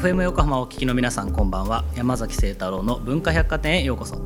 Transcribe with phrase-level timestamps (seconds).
[0.00, 1.84] FM 横浜をお聞きの皆さんこんばんは。
[1.94, 4.16] 山崎清太郎の文化百貨店へようこそ。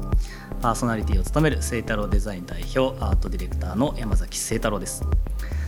[0.62, 5.02] パーソナリティを務める清太郎デザイン代表アートディレクターの山崎清太郎です。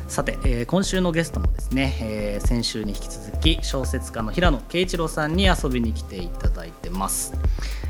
[0.06, 7.34] さて、えー、今週のゲストもですね、えー、先週に引き続き小説家の平野啓一郎さんに遊びに来ていただいてます、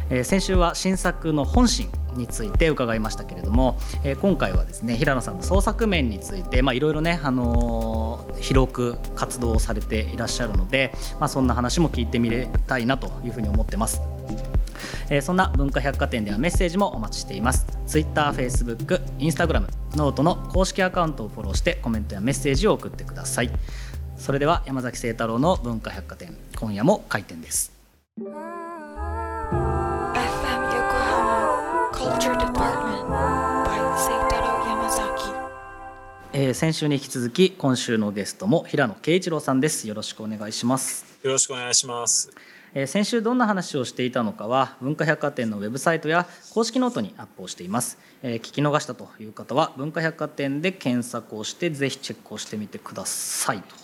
[0.09, 8.05] えー、先週は新作の本心について伺いましたけれども、えー、今回はですね平野さんの創作面についていろいろね、あのー、
[8.41, 14.01] 広く活動をされていらっしゃるので、まあ、そんな話も聞いてみれたいなというふうに思ってます。
[15.09, 17.67] えー、そんな文化百貨店ではメッセージもお待ちしています。
[17.87, 23.51] Twitter、Facebook、Instagram、 note の公式アカウントをフォローしてコメントやメッセージを送ってください。
[24.17, 27.73] それでは山崎清太郎の文化百貨店今夜も開店です。
[36.39, 39.89] えー、先週に引き続き今週のゲストも平野啓一郎さんです。
[39.89, 41.19] よろしくお願いします。
[41.23, 42.31] よろしくお願いします。
[42.75, 53.75] えー、先週どんな話をしていたのかは文化百貨店のウェブサイトや公式ノートにアップをしています、えー、聞き逃したという方は文化百貨店で検索をしてぜひチェックをしてみてくださいと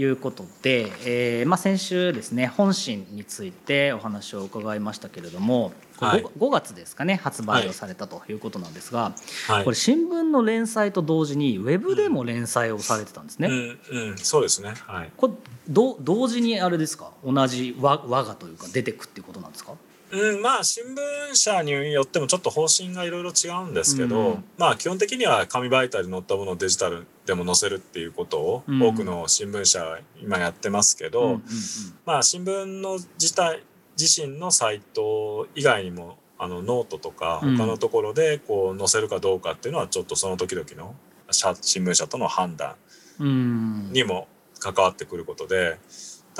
[0.00, 9.12] いうことで、えーまあ、先週ですね本心についてお話を伺いましたけれども、はい、5, 5月ですかね発売をされたということなんですが、
[9.46, 13.48] はい、これ新聞の連載と同時にウェブでも連載をされてたんですね。
[13.48, 13.54] うん。
[13.54, 14.10] うん。
[14.10, 15.32] うん、そうですね、はい、これ
[15.68, 17.12] ど同時にあれですか？
[17.24, 19.72] 同じ和和がというか出てくっていうことなんですか？
[20.12, 31.42] うん、まあ新聞社によってもちょっと方針がいろいろ違うんですけど、うん、まあ基本的には紙媒体で載ったものをデジタルでも載せるっていうことを多くの新聞社は今やってますけど、うん、
[32.04, 33.62] まあ新聞の自体
[33.98, 40.94] 自身のサイト以外にもあのノートとか他のところでこう載せるかどうかっていうのはちょっとその時々の
[41.60, 42.76] 新聞社との判断
[43.92, 44.26] にも
[44.58, 45.78] 関わってくることで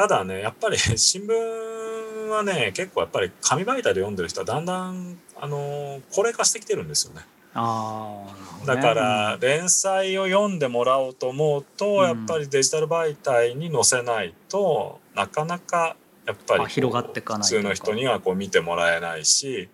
[0.00, 7.20] ただねやっぱり 新聞はね結構やっぱり紙媒体で読んでる人はだんだんあの高齢化してきてるんですよね。
[7.52, 8.24] あ
[8.60, 19.68] ね、だから連載を読んでもらおうと思うと、やっぱりデジタル媒体に載せないとなかなかやっぱり広がってかない普通の人にはこう見てもらえないし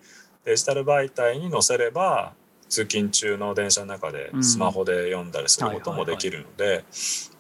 [0.45, 2.33] デジタル媒体に載せれば
[2.69, 6.85] 通勤中の電車の中でスマホで読んだりすることもできるので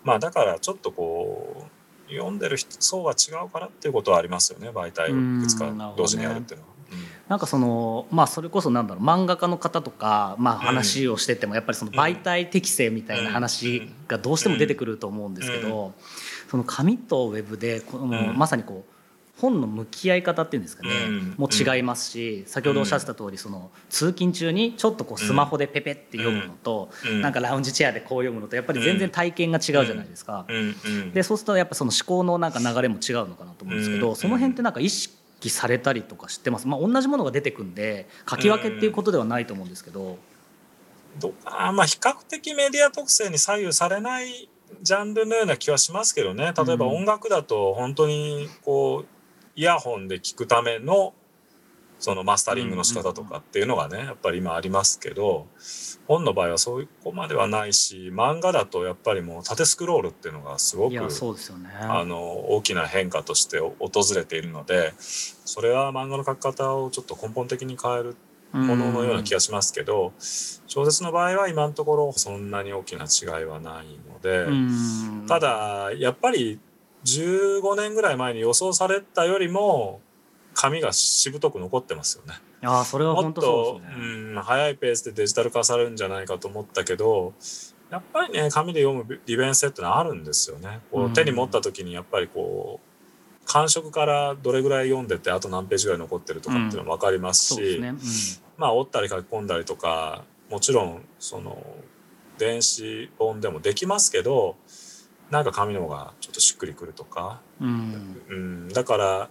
[0.05, 1.76] まあだからちょっとこう
[2.09, 6.77] 読んでる人層は違うからっていうことはありますよね媒体をいくつか同時にやるっていうのは。
[7.29, 15.93] なんかそのまあそれこそなんだろう漫画家の方とかまあ話をしててもやっぱりその媒体適性みたいな話がどうしても出てくると思うんですけど
[16.49, 18.96] その紙とウェブでこのまさにこう
[19.39, 20.91] 本の向き合い方っていうんですかね、
[21.37, 23.55] もう違いますし、先ほどおっしゃってた通りそり
[23.91, 30.47] 通勤中にちょっとこうスマホでペペって読むのと、なんかラウンジチェアでこう読むのとやっぱり全然体験が違うじゃないですか。
[31.13, 36.67] でそうするとやっぱその思考のなんか流れも違うのかなと思うんですけど、その辺ってなんか意識されたりとかしてます？
[36.67, 40.19] まあ同じものが出てくんで書き分けっていうことではないと思うんですけど。
[41.19, 44.51] どあまあ比較的メディア特性に左右されない
[44.83, 46.53] ジャンルのような気はしますけどね。
[46.57, 49.07] 例えば音楽だと本当にこう
[49.57, 51.15] イヤホンで聞くための
[51.99, 55.47] そのマスタリングの仕方とかっていうのがねやっぱり今ありますけど
[56.07, 63.75] 本の場合はそういうこまではないし漫画だとやっぱりもう縦スクロールっていうのがすごくそうですよ、ね、あの大きな変化として訪
[64.15, 68.17] れているのでそれは漫画の書き方をちょっと根本的に変える
[68.53, 74.47] もののような気がしますけど小説の場合は今のところそんなに大きな違いはないので
[75.27, 76.61] ただやっぱり
[77.07, 80.01] 15年ぐらい前に予想されたよりも
[80.55, 82.35] 紙がしぶとく残ってますよね。
[82.63, 87.35] あそれは本当そうですね、うん、早いペースでデジタル化されるんじゃないかと思ったけど
[87.91, 90.81] やっぱりね紙で読む利便性ってのはあるんですよね。
[90.91, 97.83] こう手に持った時にやっぱりこう感触からどれぐらい読んでてあと何ページぐらい残ってるとかっていうのも分かりますし、うん。
[97.83, 97.89] ね。
[97.91, 97.99] うん、
[98.57, 101.65] まあ折ったり書き込んだりとかもちろんその
[102.39, 104.57] 電子本でもできますけど
[105.31, 109.31] なんか紙の方がちょっとしっくりくるとか、うん、うん、だから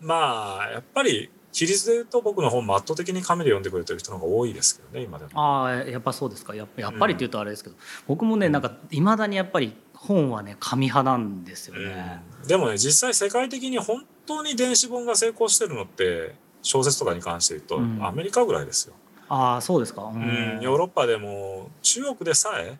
[0.00, 5.30] まあやっぱり比率で言うと僕の本圧倒的に紙で読んでくれてる人の方が多いですけどね今でも。
[5.34, 6.54] ああやっぱそうですか。
[6.54, 18.94] ややっぱりって言うとあれですけど、うん、僕もねなんかいまだにやっぱり本はね紙派なんですよね、うん、でもね実際世界的に本当に電子本が成功してるのって小説とかに関して言うと、アメリカぐらいですよ。
[19.28, 22.78] ああそうですか、うん、ヨーロッパでも中国でさえ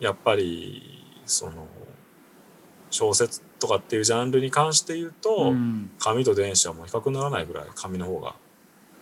[0.00, 1.66] やっぱりその
[2.90, 8.36] 小説とかっていうジャンルに関して言うと、うん、紙と電子はもう比較にならないぐらい紙の方がやっ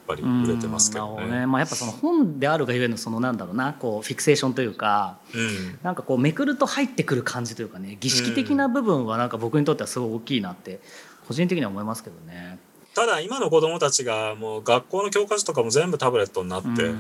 [0.06, 1.40] ぱり売れてますけどね。
[1.40, 1.46] ね。
[1.46, 3.74] まあ、やっぱその本であるがゆえのそのなんだろうな。
[3.74, 10.80] こうフィクセーションというか、うん、なんかこうめくると入ってくる感じというかね儀式的な部分はなんか僕にとってはすごい大きいなって
[11.28, 12.58] 個人的には思いますけどね。
[12.94, 16.90] ただ今の子供たちがもう学校の教科書とかも全部タブレットになって、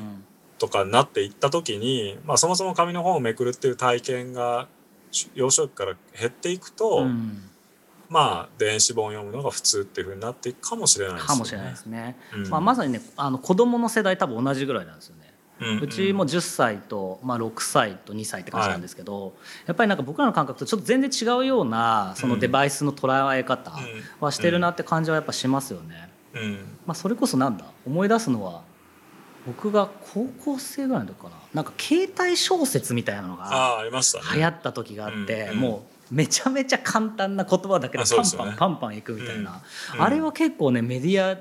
[0.58, 4.68] とかになっていった時に、まあ、そもそも紙の本をめくるっていう体験が
[5.34, 7.42] 幼少期から減っていくと、うん、
[8.08, 11.28] まあ電子本を読むのが普通っていうふうになっていくかもしれないですね。
[11.28, 12.16] かもしれないですね。
[12.34, 15.30] うん、まあ、まさにねあの子供の世代多分同じぐらいなんですよね。
[15.82, 19.32] うちも10歳と、まあ、6歳と2歳って感じなんですけど、はい、
[19.66, 23.70] やっぱりなんか僕らの感覚とちょっと全然違うようなそのデバイスの捉え方
[24.20, 26.08] はしてるなって感じはやっぱしますよね。
[26.32, 26.52] うん
[26.86, 27.66] まあ、それこそなんだ？
[27.86, 28.62] 思い出すのは
[29.46, 31.36] 僕が高校生ぐらいの時かな。
[31.54, 33.82] なんか携帯小説みたいなのが
[34.34, 39.62] 流行った時があって、もうめちゃめちゃ簡単な言葉だけでパンパンパンパンいくみたいな、
[39.98, 41.38] あれは結構ねメディア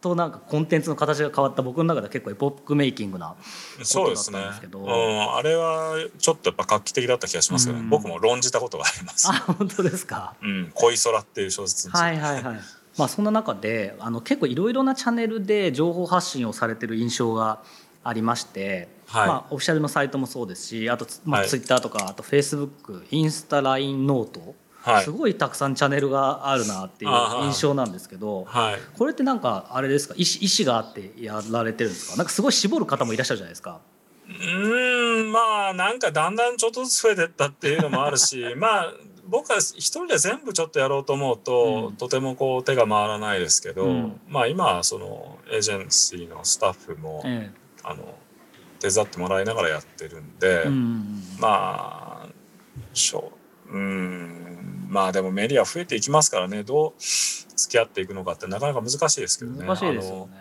[0.00, 3.34] となんかコンテンツの形が変わった僕の中では結構エポックメイキングな
[3.82, 9.28] そうですね、うん、あれはちょっとやっぱ画期的だった気がしますけど、ね、うん、僕も論じたことがあります。
[9.28, 12.60] あ本当ですか「うん、恋空」っていう小説はいはいはい
[13.00, 17.62] まあそんな中であの結構いろいろなチャンネルで情報発信をされてる印象が
[18.04, 27.10] ありまして、はい、まあ、オフィシャルのサイトもそうですしあと、まあ、ツイッターとか、はい、あとフェイスブックインスタ LINE note はい、すごいたくさんチャンネルがあるなっていう
[27.44, 30.14] 印象なんですけど、はい、これってなんかあれですか？
[30.16, 32.16] 意思意思があってやられてるんですか？
[32.16, 33.80] なんかすごい絞る方もいらっしゃるじゃないですか。
[34.26, 38.92] うんまあなんかだんだんちょっとずつ増えてったっていうのもあるし まあ
[39.30, 48.14] 僕は一人で全部ちょっとやろうと思うと、うん、とてもこう手が回らないですけど、うん、まあ今はそのエージェンシーのスタッフも、ええ、あの
[48.80, 52.28] 手伝ってもらいながらやってるんで、うん、まあ
[52.92, 53.32] しょ
[53.68, 57.02] うんまあでもメディア増えていきますからねどう
[57.60, 59.66] 付き合っていくのかってなかなか難しいですけどね。
[59.66, 60.32] 難しいですよね。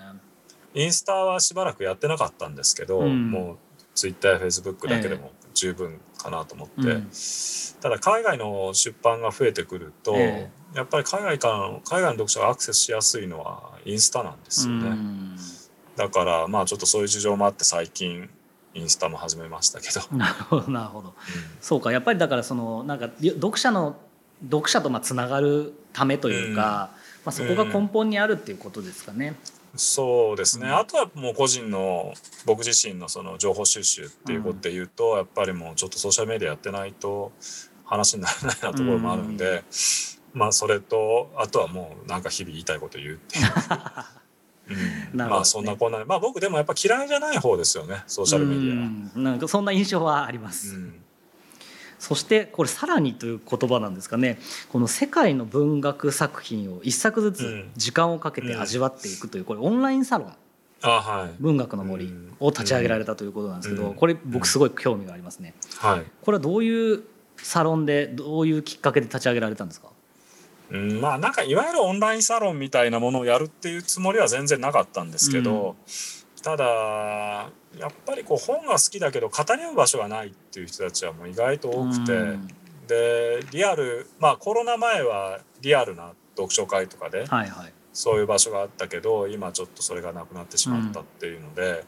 [0.74, 3.57] インスタはしばらくやってなかったんですけど、もう
[3.94, 14.98] ツイッターやフェイスブックだけでも十分かなと思って、えー、ただ海外の出版が増えてくると、えー、やっぱり海外からの海外の読者がアクセスしやすいのはインスタなんですよね。
[15.96, 18.30] だからまあちょっとそういう事情もあって最近
[18.74, 20.01] インスタも始めましたけど。
[20.16, 21.13] なるほどなるほど、うん、
[21.62, 23.98] そうかやっぱりだからそのなんか読者の
[24.44, 26.92] 読者とまあつながるためというか、うん、ま
[27.25, 29.36] あ、そこが根本にあるっていうことですかね。
[29.75, 32.13] そうですね、うん、あとはもう個人の
[32.45, 37.31] 僕自身のその情報収集っていうことで言うと、うん、やっぱりもうちょっとソーシャルメディアやってないと
[37.86, 39.63] 話にならないなところもあるんで、
[40.33, 43.45] うん、まあそれとあとはもうなんか日々言いたいこと言うっていう。
[44.69, 44.74] う
[45.16, 45.18] ん。
[45.18, 49.24] ね、まあそんなこんなまあ僕でもやっぱ嫌いじゃない方ですよねソーシャルメディアは。
[49.24, 50.75] なんかそんな印象はあります。
[50.75, 51.01] うん
[52.00, 54.40] そしてこれさらにという言葉なんですかね。
[54.69, 60.34] この世界の文学作品を一作ずつ時間をかけて味わっていくというこれオンラインサロン。
[61.40, 62.10] 文学の森
[62.40, 65.54] を立ち上げられたということなんですけどこれ僕すごい興味がありますね。
[66.22, 67.04] これはどういう
[67.36, 69.90] サロンでどういうきっかけで立ち上げられたんですか？
[70.72, 75.75] うん、まあなんかいわゆるオンラインサロンみたいなものをやるっていうつもりは全然なかったんですけど、うん、
[76.41, 82.47] ただやっぱりこう本が好きだけど語り合う場所がないっていう人たちはもう意外と多くて、うん、
[82.88, 91.84] でリアルまあコロナ前はリアルな読書会とかで、はいはい、そういう場所があったけど今ちょっとそれがなくなってしまったっていうので、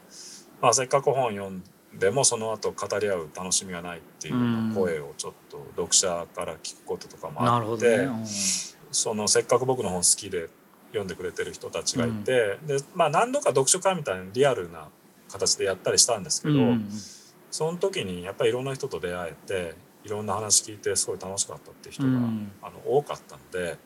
[0.60, 1.62] まあ、せっかく本読ん
[1.98, 8.08] でもその後語り合う楽しみがないっていう声をちょっと読者から聞くこととかもあって。
[8.92, 10.48] そのせっかく僕の本好きで
[10.92, 14.88] 読んでくれてる人たちがいて、うん、でまあ何度か読書会みたいなリアルな
[15.30, 16.88] 形でやったりしたんですけど、うん、
[17.50, 23.78] その時にやっぱりいろんな人と出会えていろんな話聞いてすごい楽しかったっていう人が、うん、あの多かったので。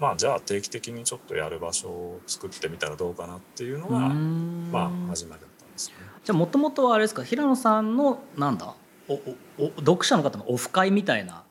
[0.00, 5.94] まあ、じゃあ定期的にちょっとやる場所を作ってみたらどうかなっていうのが、まあ、始まりだったんですね。
[6.24, 8.74] じゃあもともとはあれですか平野さんのなんだ？
[9.08, 9.14] お
[9.58, 11.44] お読者の方のオフ会みたいな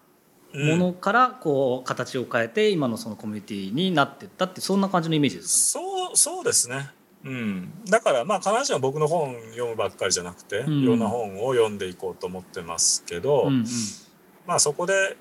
[0.53, 5.85] ものからこう形を変えて今のそのコミュニティになっていったってそんな感じのイメージですかね。
[5.85, 6.89] そうそうですね。
[7.23, 13.65] うん、だからまあ必ずしも僕の本読むばっかりじゃなくて、うん、いろんな本を読んでいこうと思ってますけど、うんうん、
[14.47, 15.17] まあそこで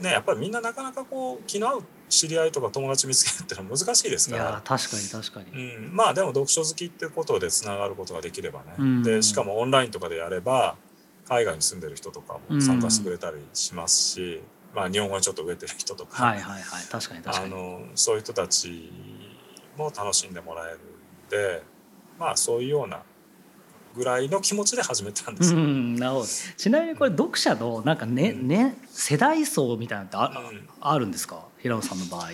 [0.00, 4.42] ねやっぱりみんななかなかこう気の合う知り合いとか友達見つけるっていうのは難しいですから。
[4.42, 10.76] いや確かに確かに、うん、まあでも読書好きってことでつながることができればね、うんうん、でしかもオンラインとかでやれば
[11.28, 14.42] 海外に住んでる人とかも参加してくれたりしますし、
[14.74, 17.52] まあ、日本語にちょっと植えてる人とか,、はいはいはい、確かに確かに。
[17.52, 18.90] あのそういう人たち
[19.76, 20.80] も楽しんでもらえるん
[21.30, 21.62] で
[22.18, 23.02] まあそういうような
[23.96, 26.26] ぐらいの気持ちで始めたんです、うん、なるほど。
[26.56, 31.44] ちなみにこれ読者のなんかね、うん、ね世代層みたいなのってあうん、あるんですか？
[31.58, 32.30] 平野さんの場合。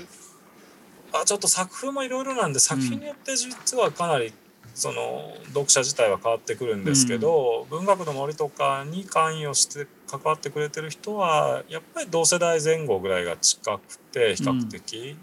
[1.12, 4.32] あちょっと作風もいろいろなんで作品によって実はかなり
[4.75, 15.17] その読者自体は変わってくるんですけど、うん、文学の森とかに関与して関わってくれてる人はやっぱり同世代前後ぐらいが近くて比較的、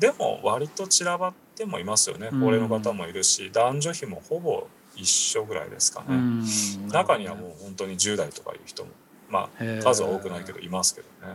[0.00, 2.28] でも割と散らばってもいますよね。
[2.30, 4.66] 高齢の方もいるし、男女比もほぼ
[4.96, 6.16] 一緒ぐらいですかね、
[6.90, 8.90] 中にはもう本当に10代とかいう人も
[9.28, 11.34] まあ数は多くないけどいますけどね。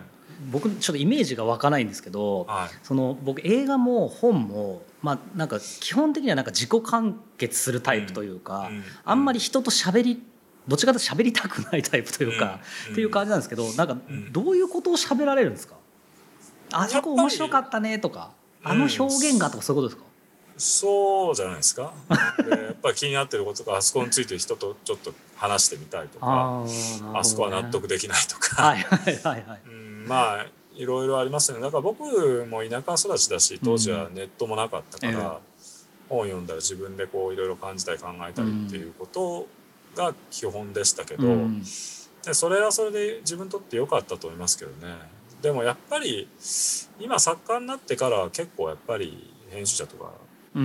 [0.51, 8.77] 僕ちょっとイメージが湧かないんですけど、はい、その僕映画も本もまあなんか基本的にはなんか自己完結するタイプというか、うん。
[8.77, 10.23] うん、あんまり人と喋り
[10.67, 12.59] どっちかというと喋りたくないタイプというか、
[12.91, 13.97] っていう感じなんですけどなんか
[14.31, 15.75] どういうことを喋られるんですか、
[16.71, 18.31] あそこ面白かったねとか
[18.63, 20.11] あの表現がとかそういうことですか、
[20.57, 21.93] そうじゃないですか。
[22.43, 26.63] でやっぱり気になってることがあそこについて人とちょっと話してみたいとか
[27.15, 31.59] あ,、そこは納得できないとか、はいはいはいはい、うん、まあいろいろありますね。
[31.59, 32.03] だから僕
[32.45, 35.17] も田舎育ちだし当時はネットもなかったから、うん、
[36.09, 39.47] 本を読んだら自分でこういろいろ感じたり考えたりっていうこと
[39.95, 44.95] が基本でしたけど、うん、でそれはそれで自分にとって良かったと思いますけどね。
[45.41, 46.27] でもやっぱり
[46.99, 50.11] 今作家になってから結構やっぱり編集者とか
[50.53, 50.59] と、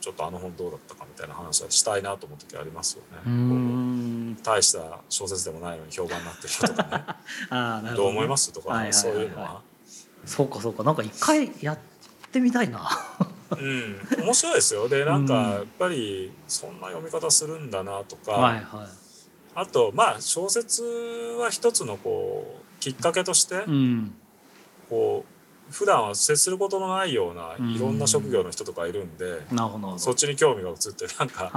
[0.00, 4.36] ちょっとあの本どうだったかみたいな話はしたいなと思う時ありますよね。
[4.42, 7.04] 大した小説でもないのに評判になってるとかね。
[7.48, 8.52] あなるほど、ね、どう思います？
[8.52, 9.62] とか、はいはいはいはい、そういうのは。
[10.26, 10.82] そうかそうか。
[10.84, 11.78] なんか一回やっ
[12.30, 12.90] てみたいな。
[13.50, 14.88] うん、面白いですよ。
[14.88, 18.64] でなんかやっぱりそんな読み方するんだなとか、はいはい、
[19.54, 20.82] あとまあ小説
[21.38, 24.14] は一つのこうきっかけとして、うん、
[24.88, 29.40] こう普段は接することのないようないろんな職業の人とかいるんで、
[29.98, 31.52] そっちに興味が移ってなんか、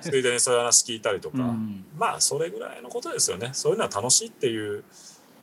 [0.00, 1.36] ついでにそういう話聞いたりとか、
[1.98, 3.50] まあそれぐらいのことですよね。
[3.52, 4.82] そういうのは楽しいっていう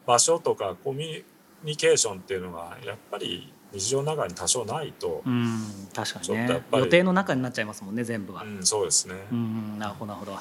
[0.07, 1.23] 場所とかコミュ
[1.63, 5.61] ニケーションっていうのがやっぱり日常の中に多少ないと、うん、
[5.93, 6.61] 確かにね。
[6.73, 10.37] 予定の中になっちゃいますもんね全部は、うん、そうですね、うん、なるほどなるほど。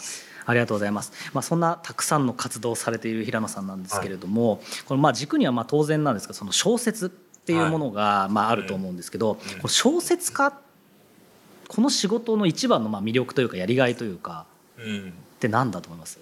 [0.48, 10.58] ありがとうございます、まあ、そんなたくさんの活動をされている平野さんなんですけれども、はい、このまあ軸にはまあ当然なんですがその小説っていうものが、まあ、あると思うんですけど、この小説家
[11.68, 14.46] この仕事の一番のまあ魅力というかやりがいというか、
[14.78, 14.82] っ
[15.40, 16.18] て何だと思います？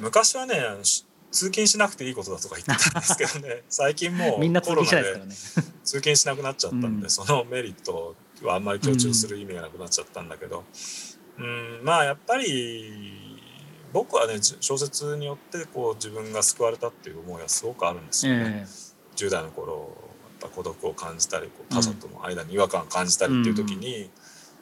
[0.00, 0.54] 昔はね
[1.32, 3.62] 通勤しなくていいことだとか言ってたんですけどね。
[3.68, 5.12] 最近もうみんな通勤しないで
[5.82, 10.64] 通勤しなくなっちゃったんで、うん、そのメリットはあんまり強調する意味がなくなっちゃったんだけど、
[11.38, 13.40] うん、まあやっぱり
[13.92, 18.66] 僕はね小説によってこう自分が救われたっていう思いはすごくあるんですよね。
[18.66, 19.96] えー10代の頃
[20.42, 24.10] やっぱ孤独を感じたりこう他者との間に違和感を感じたりっていう時に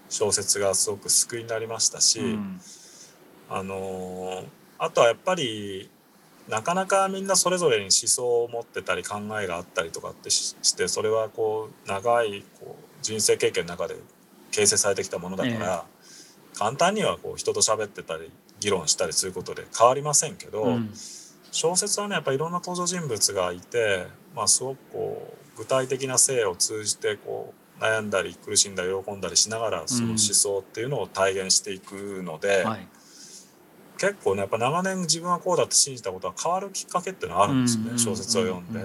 [0.09, 2.61] 小説がすごく救いになりましたし、うん、
[3.49, 4.45] あの
[4.79, 5.91] あとはやっぱり
[6.50, 13.97] なかなかみんなそれぞれに思想を持ってたり考えがあったりとかってしてそれはこう長いこう人生経験の中で
[14.50, 20.90] 形成されてきたものだから、え簡単にはこう人と喋ってたり議論したりすることで変わりませんけど、うん、
[21.52, 32.71] 小説はねやっぱりいろんな登場人物がいてまあ、すごくこう具体的な性を通じてこう悩んだり苦しんだり喜んだりしながらその思想っていうのを体現していくので、うん。
[32.71, 32.87] はい、
[34.00, 38.80] 結構ねやっぱ長年自分はこうだって信じたことは変わるきっかけっていうのはあるんですよね、小説を読んで。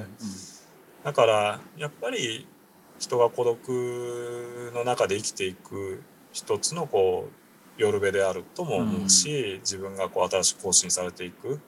[1.06, 2.46] だからやっぱり
[3.00, 6.04] 人が孤独の中で生きていく
[6.34, 7.32] 一つのこう
[7.82, 11.62] 夜べであるとも思うし、自分がこう新しく更新されていく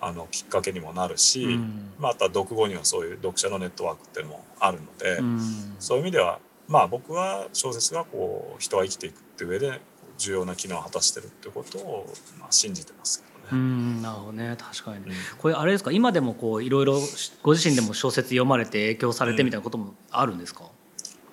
[0.00, 5.40] あのきっかけにもなるし、うん、また読後にはそういう読者のネットワークっていうのもあるので、うん、
[5.80, 9.80] そういう意味ではまあ僕は小説がこう人が生きていくっていう上で
[10.18, 13.34] 重要な機能を果たしてるっていうことをまあ信じてますけどね。
[13.52, 14.56] うんなるほどね。
[14.58, 15.92] 確かに、うん、これあれですか？
[15.92, 17.00] 今でもこういろいろ
[17.42, 20.64] ご自身でも小説読まれて影響されてみたいなこともあるんですか、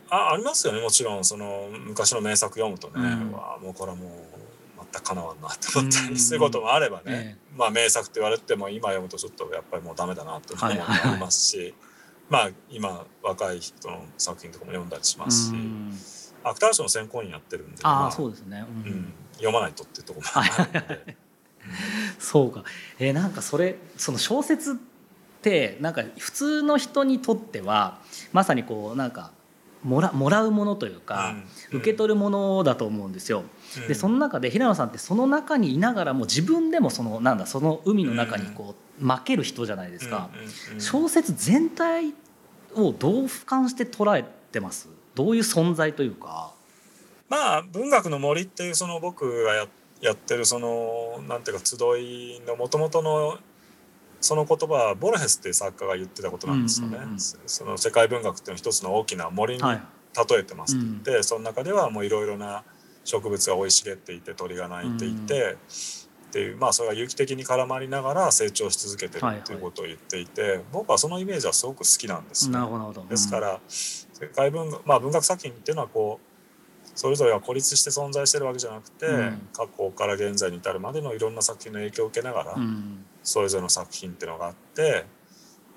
[0.10, 0.82] あありますよね。
[0.82, 4.10] もちろんその昔の名作読むとね、うん、わもうこれはもう
[4.84, 11.74] ったかなわんなって思ったりすることもあればね、ええ、まあ名作って言われても今読むとちょっとやっぱりもうダメだなって思うのもありますし、
[12.30, 16.21] まあ今若い人の作品とかも読んだりしますし。
[16.44, 21.18] 芥川賞の選考員やってるんであ、まあ、そうですね、うん、うん、読まないとっていうところもあるので。
[22.20, 22.64] そうか。
[23.00, 24.76] えー、なんかそれその小説っ
[25.42, 28.00] てなんか普通の人にとっては
[28.34, 29.32] まさにこうなんか
[29.84, 31.36] もらもらうものというか、
[31.72, 33.44] うん、受け取るものだと思うんですよ。
[33.88, 40.30] でその中で平野さんってその中にいながらも自分でもそのなんだその海の中にこう負ける人じゃないですか。
[40.78, 42.14] 小説全体
[42.76, 44.90] をどう俯瞰して捉えてます？
[45.16, 46.54] どういう存在というか。
[47.30, 49.68] まあ文学の森っていうその僕がや
[50.02, 53.38] やってるそのなんていうか集いのもともとの
[54.20, 56.98] その言葉はボルヘスっていう作家が言ってたことなんですよね。
[56.98, 59.80] うんうんうん、その世界文学っていうの一つの大きな森に例
[60.40, 62.64] えてますって言って、はいうん、その中ではもういろいろな
[63.04, 65.56] 植物が生い茂っていて鳥が鳴いていて、うん、っ
[66.32, 73.60] ていうまあそれが有機的に絡まりながら成長し続けてるっていうことを言っていて、はいはい、僕はそのイメージはすごく好きなんですよ、ね、ですから
[74.22, 76.32] 世界文学まあ文学作品っていうのはこう
[76.96, 85.06] それぞれが孤立して存在してるわけじゃなくて、うん、過去から現在に至るまでのいろんな作品の影響を受けながら、うん、それぞれの作品っていうのがあって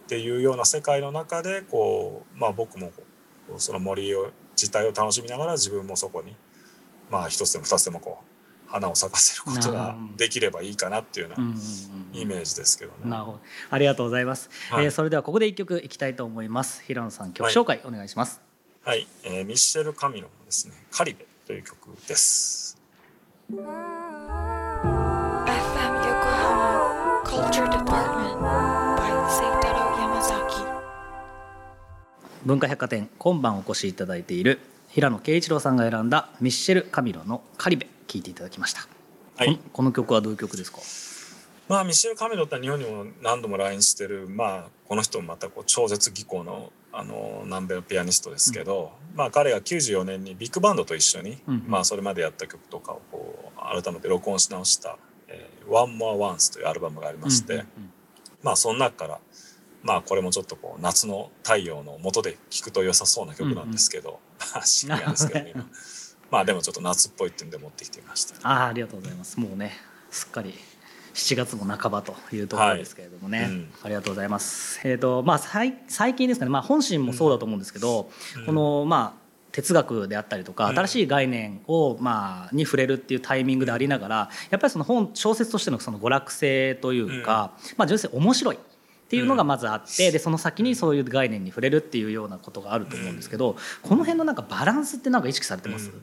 [0.04, 2.92] っていうような世界の中でこう、まあ、僕も
[3.58, 6.36] その森を自体を楽しみながら自分もそこに
[7.10, 8.33] まあ一つでも二つでもこう
[8.74, 11.46] 花を咲かせることができればいいかなっていうような
[12.12, 13.08] イメージですけどね。
[13.08, 13.40] なるほど。
[13.70, 16.82] ありがとうございます、はい、えー、それではここで一曲いきたいと思います。
[16.82, 18.40] 平野さん曲紹介お願いします。
[18.82, 22.76] はい、えー、ミッシェル・カミロのですね「カリベ」という曲です。
[32.44, 34.58] 文化百貨店今晩お越しいただいている
[34.94, 38.86] 平野啓一郎さんが選んだミッシェル・カミロの「カリベ」聴いていただきました、
[39.36, 40.78] はい、この曲はどういう曲ですか？
[41.68, 54.96] まあミシェル・カミロって日本にも何度も来日してるまあこの人もまたこう超絶技巧のあの南米のピアニストですけど、うん、まあ彼が94年にビッグバンドと一緒に、うん、まあそれまでやった曲とかをこう改めて録音し直した
[55.26, 57.92] 「えー、One More Once」というアルバムがありまして、うんうんうん、
[58.44, 59.20] まあその中から
[59.84, 65.66] まあこれもちょっとこう夏の太陽の下で聴くと良さそうな曲なんですけど、うんうん、 深夜ですけどね今。
[66.30, 68.34] まあでもちょっと夏っぽいっていうんで持ってきてみました。
[68.42, 69.38] ああありがとうございます。
[69.38, 69.76] もうね
[70.10, 70.54] すっかり
[71.14, 74.80] 7月も半ばというところですけれどもね、はいうん、ありがとうございます。
[74.84, 75.76] えーとまあ、最
[76.16, 88.58] 近ですかね、まあ、本心もそうだと思うんですけど、うん、このまあ哲学であったりとか新しい概念をまあに触れるっていうタイミングでありながらやっぱりその本小説としてのその娯楽性というか、まあ純粋に面白い
[89.14, 96.02] っていうのがまずあってでその先にそういう概念に触れるっていうようなことがあると思うんですけどこの辺のなんかバランスってなんか意識されてます、うん。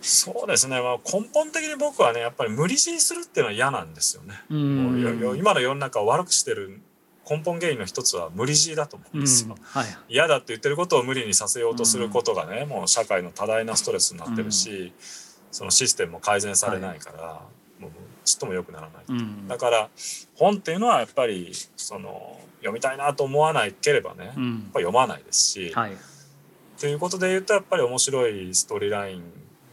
[0.00, 4.34] そうですね、まあ、根本的に僕はねやっぱり無理強いするっていうのは嫌なんですよね。
[4.50, 4.54] う
[5.36, 6.80] 今の世の中を悪くしてる
[7.28, 9.62] 根本原因の一つは無理強いだと思うんですよ、うん。
[9.62, 14.92] はい、嫌だって言ってることを無理にさせようとすることがね、うん、もう社会の多大なストレスになってるし、うん、
[15.50, 17.40] そのシステムも改善されないから、
[18.24, 19.90] ちっとも良くならない、だから
[20.36, 24.38] 本っていうのはやっぱりその読みたいなと思わないければね、やっぱ
[24.80, 25.72] 読まないですし。
[25.74, 25.96] はい、
[26.78, 29.22] ということで言うとやっぱり面白いストーリーライン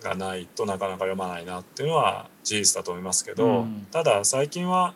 [0.02, 4.94] がないとなかなか読まないなっていうのは事実だと思いますけど、うん、ただ最近は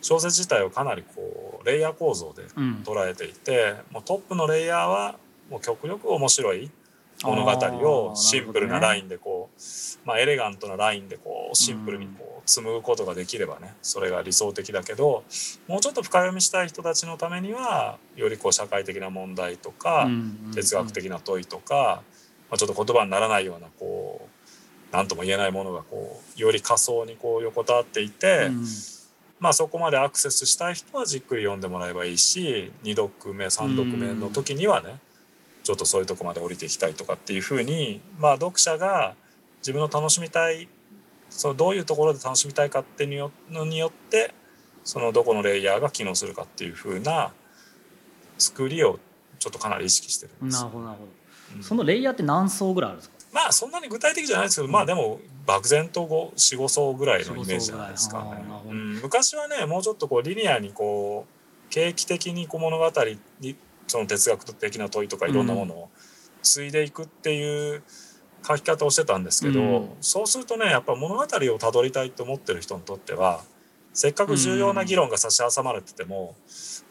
[0.00, 2.44] 小説自体をかなりこうレイヤー構造で
[2.84, 5.16] 捉えていて、うん、もうトップのレイヤーは
[5.50, 6.70] もう極力面白い
[7.22, 15.24] 物語をシンプルなラインでこう、ね、まあ、エレガントなラインでこうシンプルにこう紡ぐことができればねそれが理想的だけど
[15.66, 20.08] もうちょっと深読みしたい人たちのためにはよりこう社会的な問題とか
[20.54, 22.02] 哲学的な問いとか、
[22.48, 24.36] まあ、ちょっと言葉にならないようなこう
[24.92, 28.64] 何とも言えないものがこうより仮想にこう横たわっていて、うん、
[29.40, 34.98] まあそこまでアクセスしたい人はじっくり読んでもらえばいいし2読目3読目の時にはね、うん、
[35.64, 39.14] ちょっとそういうとこまで降りていきたいとかっていうふうにまあ読者が
[39.58, 40.68] 自分の楽しみたい
[41.36, 44.34] そのどういうところで楽しみたいかっていうのによって
[44.84, 47.32] そのどこのレイヤーが機能するかっていうふうな
[48.38, 48.98] 作りを
[49.38, 50.58] ちょっとかなり意識してるんです。
[50.58, 51.10] なるほどなるほど、
[51.56, 53.16] うん、そのレイヤーって何層ぐらいあるんですか？
[53.32, 58.44] まあそんなに具体的じゃないですけど、うん、まあでも漠然と45層ぐらいのイメージじゃないですかね。
[58.68, 62.90] うん、昔はねもうちょっとこうリニアにこう景気的にこう物語
[63.40, 65.90] にその哲学的な問いとかいろんなものを
[66.42, 67.82] 継いでいくっていう
[68.46, 73.42] 書き方をしてたんですけど、うん、そうするとねやっぱ物語をたどりたいと思ってる人にとっては
[73.92, 76.34] せっかく重要な議論が差し挟まれてても、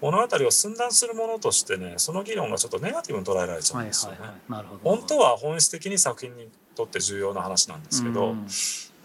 [0.02, 4.18] 物語を寸断するものとしてねその議論がちょっとネガティブに捉えられちゃうんですよね。
[4.84, 8.36] 本当は本質的に作品にとって重要な話なんですけど、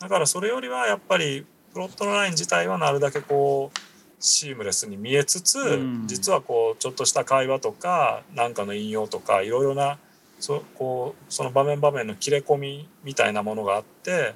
[0.00, 3.78] だからそれよりはやっぱりプロットのライン自体はなるだけこう
[4.18, 5.58] シームレスに見えつつ、
[6.06, 9.98] 実はこうちょっとした会話とか何かの引用とかいろいろな
[10.40, 14.34] そこうその場面場面の切れ込みみたいなものがあって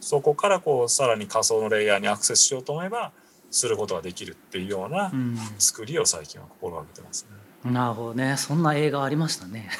[0.00, 3.12] そこからこうさらに仮想のレイヤーにアクセスしようと思えば
[3.50, 5.12] することができるっていうような
[5.58, 7.30] 作りを最近は心がけてますね。
[7.64, 8.36] うん、なるほどね。
[8.36, 9.70] そんな映画ありましたね。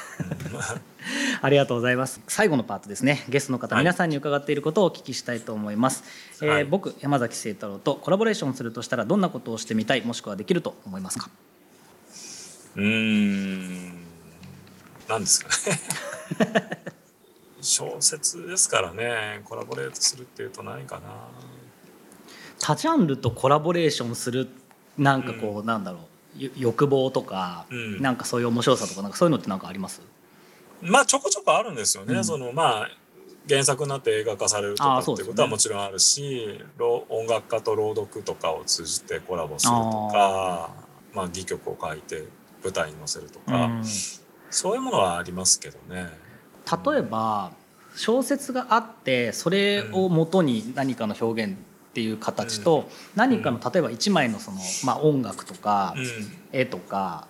[1.43, 2.21] ありがとうございます。
[2.27, 3.25] 最後のパートですね。
[3.29, 6.05] ゲストの方、はい、皆さんに伺っていることをお聞きしたいと思います、
[6.41, 11.29] えー、僕山崎清太郎とコラボレーションするとしたらどんなことをしてみたいもしくはできると思いますか？
[12.77, 13.96] うん
[15.09, 15.49] 何ですか
[16.51, 16.71] ね。
[17.63, 21.03] 小説ですからねコラボレートするっていうと何かな。
[22.61, 24.49] 多ジャンルとコラボレーションする
[24.97, 25.99] なんかこう、うん、なんだろ
[26.39, 30.01] う欲望とか、うん、なんかそういう面白さとかなんかそういうのって何かあります？
[30.81, 32.91] まあちょこちょこあるんですよね、うん、そのまあ
[33.49, 36.65] 原作になって映画化されるとかっていうことはもちろんあるし、ね、
[37.09, 40.71] 音楽家と朗読とかを通じてコラボするとか
[41.15, 42.25] まあ、戯曲を書いて
[42.63, 43.71] 舞台に載せるとか、
[44.57, 46.09] そういうものはありますけどね。
[46.87, 47.53] 例えば
[47.95, 51.57] 小説があってそれをもとに何かの表現っ
[51.95, 55.95] ていう形と何かの例えば一枚のその、まあ、音楽とか
[56.53, 57.27] 絵とか、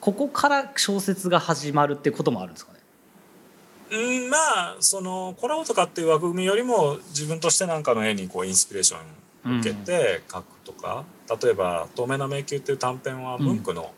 [0.00, 2.78] ここから小説が始まるっていうこともあるんですかね？
[3.92, 8.98] うんまあそのコラボとかっていう枠組みよりも自分として何かの絵にこうインスピレーショ
[9.48, 13.92] ン受けて書くとか、うん、例えば「透明な迷宮」っていう短編は文句の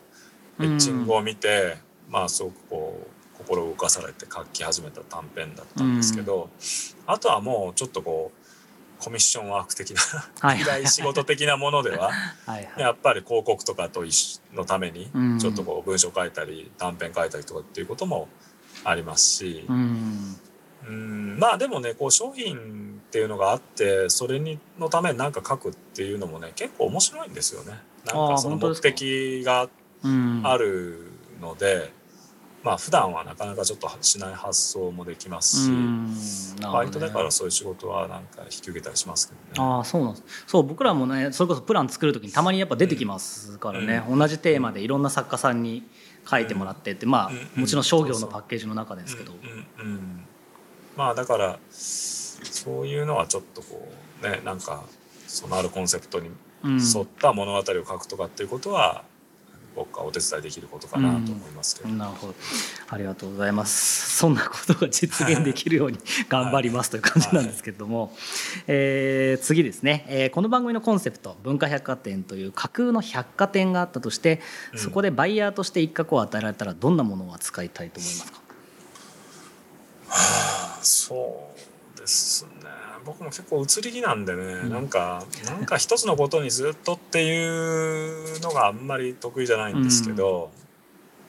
[0.60, 1.78] エッチングを見て、うん、
[2.12, 9.94] まあすごくこう心動かされて書き始めた短編だったんですけど、うん、あとはもうちょっとこうコミッションワーク的
[10.42, 12.12] な依頼仕事的なものでは
[12.79, 14.05] やっぱり広告とかと
[14.55, 18.29] のためにちょっとこう文章書いたり短編書いたりとかっていうことも
[18.85, 20.37] ありますし、うん、
[20.87, 27.81] うんまあでもねこう商品っていうのがあってそれにのために何か書くっていうのもね結構面白いんですよね。
[28.05, 29.68] なんかその目的が
[30.44, 32.01] あるので。
[32.62, 35.70] まあ普段はなかなかちょっとしない発想もできますし、
[36.61, 39.68] ね、割とだからそういう仕事はなんか引き受けたりしますけどね。
[39.75, 40.44] ああそうなんです。
[40.46, 45.83] そう僕らもねそれこそプラン作る時にたまにやっぱ出てきますからね、うん、同じテーマでいろんな作家さんに
[46.29, 49.33] 書いてもらってってまあもちろん商業のパッケージの中ですけど。
[50.96, 53.90] まあだからそういうのはちょっとこ
[54.22, 54.85] うねなんか
[55.27, 56.31] そのあるコンセプトに
[56.64, 59.05] 沿った物語を書くとかっていうことは、
[59.74, 62.35] 僕はお手伝いできることかなと思いますけど、うん、なるほど。
[62.88, 64.16] ありがとうございます。
[64.18, 68.12] そんなことが実現できるように 頑張りますという感じなんですけれども、はい、
[68.66, 74.40] えー、次ですね、えー、この番組のコンセプト文化百貨店という架空の百貨店があったとして
[74.76, 78.38] そこでバイヤーとして一角を与えられたらどんなものを扱いたいと思いますか、
[80.08, 81.71] はあ、そう
[82.02, 82.50] ですね。
[83.04, 90.50] 僕も結構移り気なんでね、うん、なんかなんか一つのことにずっとっていうのがあんまり得意じゃないんですけど、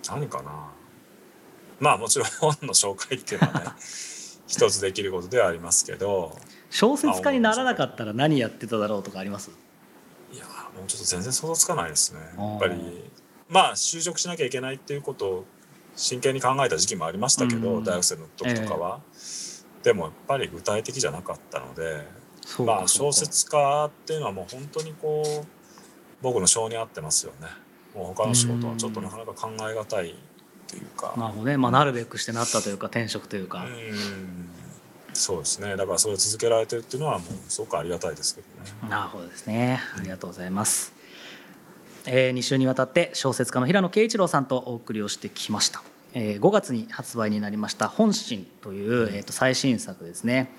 [0.04, 0.72] うん、何かな。
[1.80, 3.66] まあもちろん本の紹介っていうのはね
[4.48, 6.38] 一つできることではありますけど
[6.70, 9.52] 小説家にならなかったら何やってただろうとかあります？
[10.32, 12.20] いやもうちょっと全然想像つかないですね。
[12.38, 13.12] やっぱり
[13.50, 15.46] まあ就職しなきゃいけないっていうことを
[15.96, 19.00] 真剣に考えた時期もありましたけど、うん、大学生の時とかは。
[19.08, 19.13] えー
[19.84, 22.08] でもやっぱり具体的じゃなかったので
[22.66, 25.48] まあ小説家っていうのはもう本当にこう
[26.22, 27.48] 僕の性に合ってますよね。
[27.94, 30.16] もう他の仕事はちょっとなかなか考え難い
[30.68, 31.14] というか。
[31.18, 33.66] なるほどね、まあ、なるべくしてなったというか転職というか。
[33.66, 34.50] うん
[35.16, 38.90] そうですねだからそれを続けられてるっていうのはもうすごくありがたいですけどね。
[38.90, 40.94] なるほどですねありがとうございます。
[42.06, 45.84] えー、2週にわたって小説家の平野啓一郎さんとお送りをしてきました。
[46.14, 50.52] えー、5月に発売になりました「本心」という、えー、と最新作ですね。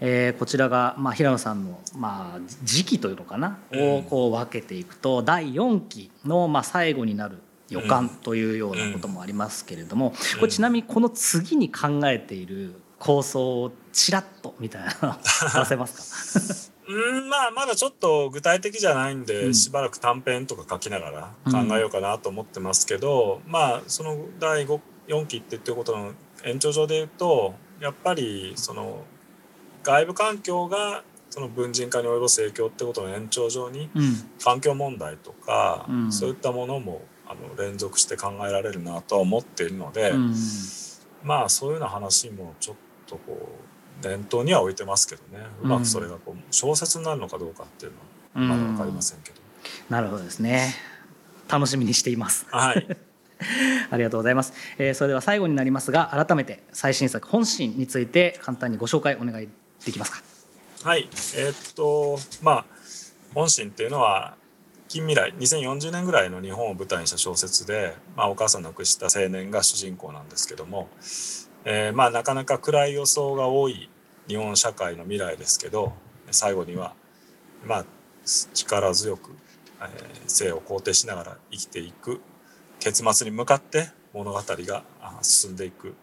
[0.00, 7.38] えー、こちらが、まあ、平野さんの、まあ、時期というのかな、をこう分けていくと第4期の、まあ、最後になる
[7.70, 15.18] 予感というようなこともありますけれども、これちなみにこの次に考えている構想をちらっとみたいな
[15.54, 16.75] 出せますか？
[16.88, 26.12] うんまあまだちょっと具体的じゃないんで、うん、しばらく短編とか書きながら考えようかなと思ってますけど、うん、まあその第4期ってっていうことの
[26.44, 29.04] 延長上で言うとやっぱりその
[29.82, 33.90] 外部環境がその文人化に及ぼす影響ってことの延長上に、
[34.42, 40.14] 環境問題とか、うん、そういったものもあの連続して考えられるなとは思っているので、
[41.22, 43.65] まあそういうような話もちょっとこう
[44.02, 45.44] 念頭には置いてますけどね。
[45.62, 49.36] うまくそれがこう小説になるのかどうかっていうのはまだ分かりませんけど、
[49.88, 50.74] なるほどですね。
[51.48, 52.46] 楽しみにしています。
[52.50, 52.86] はい。
[53.90, 59.48] ありがとうございます、えー、それでは最後になりますが改めて最新作本心について簡単にご紹介お願い
[59.84, 60.22] できますか。
[60.84, 61.08] はい。
[61.36, 62.64] えー、っとまあ
[63.34, 64.36] 本心っていうのは
[64.88, 70.88] 近未来2040年ぐらいの日本を舞台にした小説で、まあ、お母さん亡くした青年が主人公なんですけども
[71.68, 73.90] えー、まあなかなか暗い予想が多い
[74.28, 75.92] 日本社会の未来ですけど
[76.30, 76.94] 最後には
[77.66, 77.84] まあ
[78.54, 79.32] 力強く、
[79.80, 79.88] えー、
[80.28, 82.20] 生を肯定しながら生きていく
[82.78, 84.84] 結末に向かって物語が
[85.22, 85.94] 進んでいく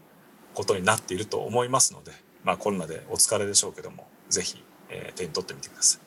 [0.53, 2.11] ことになっていると思いますので、
[2.43, 6.02] まあ、コロナでお疲れでしょうけどもぜひ、えー、手に取ってみてください。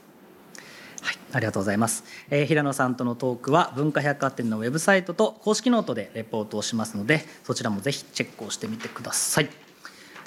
[1.07, 9.49] はい、ありがとうございます、えー、平野さんとのトークは文化百貨店のウェブサイトと公式ノートでレポートをしますのでそちらもぜひチェックをしてみてください。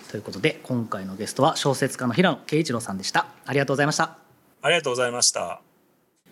[0.10, 3.26] ということで今回のゲストは小説家の平野啓一郎さんでした。
[3.46, 4.18] ありがとうございました。
[4.62, 5.60] ありがとうございました、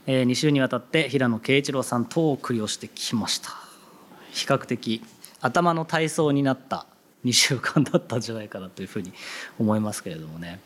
[0.06, 3.50] えー、2週にわたって平野啓一郎さんとお送りをしてきました。
[4.32, 5.04] 比較的
[5.42, 6.86] 頭の体操になった
[7.26, 9.12] 2週間だったんじゃないかなというふうに
[9.60, 10.62] 思いますけれどもね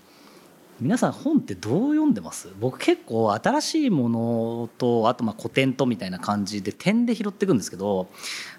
[0.81, 2.49] 皆さん本ってどう読んでます？
[2.59, 8.09] 僕結構新しいものとあとまあ古典とみたいな感じで点で拾っていくんですけど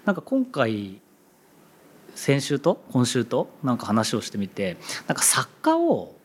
[0.05, 1.01] なんか今回
[2.15, 6.15] 先週と今週となんか話をしてみてなんか作家を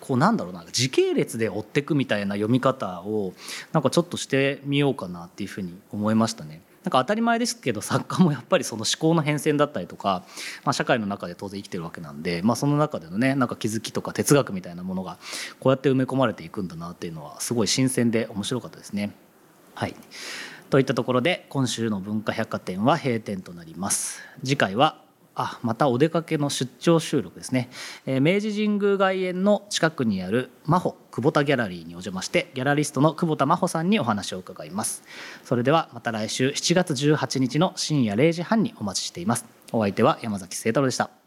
[0.00, 3.34] こうなんだろうな時系列で追っていくみたいな読み方を
[3.72, 6.62] なんかちょっとしてみようかなっていうふうに思いましたね。
[6.84, 10.24] なんか当たり前ですけど作家もやっぱりその思考の変遷だったりとか、
[10.64, 15.18] まあ、社会の中で当然生きてるわけなんで、まあ、その中でのねなんか気づきとか哲学みたいなものが
[15.60, 19.12] こうやって埋め込まれていくんだなっていうのはすごい新鮮で面白かったですね。
[19.74, 19.94] はい
[20.70, 24.22] といったところで今週の文化百貨店は閉店となります。
[24.42, 25.01] 次回は
[25.34, 27.70] あまたお出かけの出張収録ですね、
[28.06, 35.02] えー、明治神宮外苑の近くにある真帆久保田ギャラリーにお邪魔してギャラリストの久保田真帆さんにお話を伺います。
[35.44, 39.46] それではまた来週7月18日の深夜0時半にお待ちしています。
[39.72, 41.21] お相手は山崎聖太郎でした。